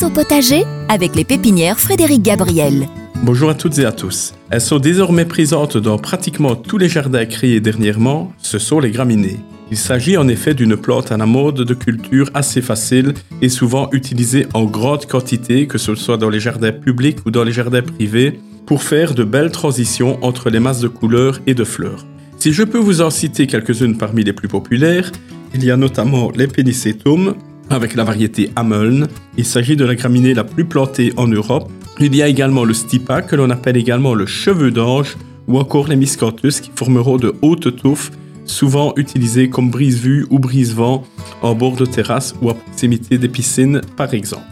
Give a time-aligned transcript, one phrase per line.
[0.00, 2.88] Au potager avec les pépinières Frédéric Gabriel.
[3.22, 4.32] Bonjour à toutes et à tous.
[4.50, 9.38] Elles sont désormais présentes dans pratiquement tous les jardins créés dernièrement, ce sont les graminées.
[9.70, 13.90] Il s'agit en effet d'une plante à la mode de culture assez facile et souvent
[13.92, 17.82] utilisée en grande quantité, que ce soit dans les jardins publics ou dans les jardins
[17.82, 22.06] privés, pour faire de belles transitions entre les masses de couleurs et de fleurs.
[22.38, 25.12] Si je peux vous en citer quelques-unes parmi les plus populaires,
[25.54, 27.34] il y a notamment les Pennisetum,
[27.70, 29.08] avec la variété Ameln.
[29.36, 31.70] Il s'agit de la graminée la plus plantée en Europe.
[32.00, 35.16] Il y a également le Stipa, que l'on appelle également le cheveu d'ange,
[35.48, 38.10] ou encore les Miscanthus, qui formeront de hautes touffes,
[38.44, 41.04] souvent utilisées comme brise-vue ou brise-vent
[41.42, 44.42] en bord de terrasse ou à proximité des piscines, par exemple.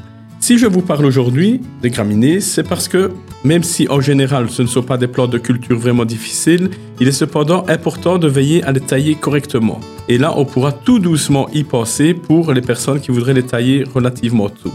[0.42, 3.12] Si je vous parle aujourd'hui des graminées, c'est parce que,
[3.44, 7.06] même si en général ce ne sont pas des plantes de culture vraiment difficiles, il
[7.06, 9.80] est cependant important de veiller à les tailler correctement.
[10.08, 13.84] Et là, on pourra tout doucement y penser pour les personnes qui voudraient les tailler
[13.94, 14.72] relativement tôt.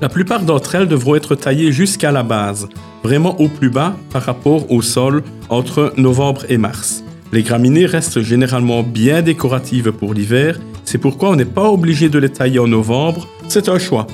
[0.00, 2.68] La plupart d'entre elles devront être taillées jusqu'à la base,
[3.02, 7.02] vraiment au plus bas par rapport au sol entre novembre et mars.
[7.32, 12.20] Les graminées restent généralement bien décoratives pour l'hiver, c'est pourquoi on n'est pas obligé de
[12.20, 14.06] les tailler en novembre, c'est un choix.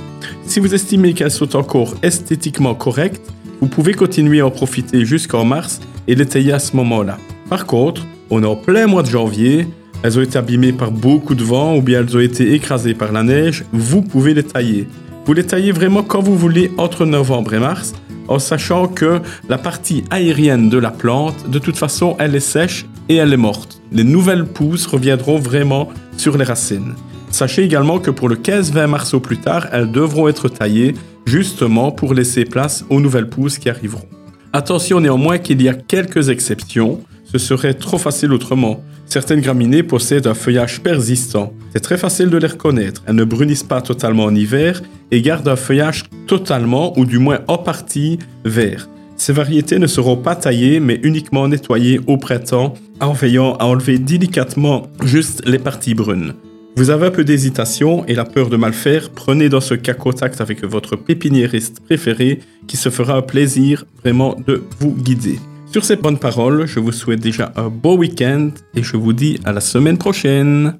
[0.46, 5.44] Si vous estimez qu'elles sont encore esthétiquement correctes, vous pouvez continuer à en profiter jusqu'en
[5.44, 7.18] mars et les tailler à ce moment-là.
[7.48, 9.66] Par contre, on est en plein mois de janvier,
[10.02, 13.10] elles ont été abîmées par beaucoup de vent ou bien elles ont été écrasées par
[13.10, 14.86] la neige, vous pouvez les tailler.
[15.24, 17.94] Vous les taillez vraiment quand vous voulez entre novembre et mars,
[18.28, 22.84] en sachant que la partie aérienne de la plante, de toute façon, elle est sèche
[23.08, 23.80] et elle est morte.
[23.92, 26.94] Les nouvelles pousses reviendront vraiment sur les racines.
[27.34, 30.94] Sachez également que pour le 15-20 mars au plus tard, elles devront être taillées
[31.26, 34.06] justement pour laisser place aux nouvelles pousses qui arriveront.
[34.52, 38.84] Attention néanmoins qu'il y a quelques exceptions, ce serait trop facile autrement.
[39.06, 41.52] Certaines graminées possèdent un feuillage persistant.
[41.72, 43.02] C'est très facile de les reconnaître.
[43.08, 47.40] Elles ne brunissent pas totalement en hiver et gardent un feuillage totalement ou du moins
[47.48, 48.88] en partie vert.
[49.16, 53.98] Ces variétés ne seront pas taillées mais uniquement nettoyées au printemps en veillant à enlever
[53.98, 56.34] délicatement juste les parties brunes.
[56.76, 59.94] Vous avez un peu d'hésitation et la peur de mal faire, prenez dans ce cas
[59.94, 65.38] contact avec votre pépiniériste préféré qui se fera un plaisir vraiment de vous guider.
[65.70, 69.38] Sur ces bonnes paroles, je vous souhaite déjà un beau week-end et je vous dis
[69.44, 70.72] à la semaine prochaine.